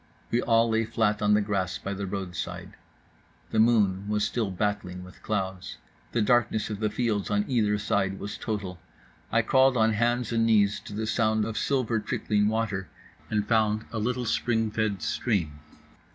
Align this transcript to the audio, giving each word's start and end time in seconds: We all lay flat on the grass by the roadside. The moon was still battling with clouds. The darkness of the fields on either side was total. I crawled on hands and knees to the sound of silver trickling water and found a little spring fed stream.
We 0.31 0.41
all 0.41 0.67
lay 0.67 0.83
flat 0.83 1.21
on 1.21 1.35
the 1.35 1.41
grass 1.43 1.77
by 1.77 1.93
the 1.93 2.07
roadside. 2.07 2.73
The 3.51 3.59
moon 3.59 4.09
was 4.09 4.23
still 4.23 4.49
battling 4.49 5.03
with 5.03 5.21
clouds. 5.21 5.77
The 6.11 6.23
darkness 6.23 6.71
of 6.71 6.79
the 6.79 6.89
fields 6.89 7.29
on 7.29 7.45
either 7.47 7.77
side 7.77 8.17
was 8.17 8.35
total. 8.35 8.79
I 9.31 9.43
crawled 9.43 9.77
on 9.77 9.93
hands 9.93 10.31
and 10.31 10.43
knees 10.43 10.79
to 10.85 10.93
the 10.93 11.05
sound 11.05 11.45
of 11.45 11.55
silver 11.55 11.99
trickling 11.99 12.47
water 12.47 12.89
and 13.29 13.47
found 13.47 13.85
a 13.91 13.99
little 13.99 14.25
spring 14.25 14.71
fed 14.71 15.03
stream. 15.03 15.59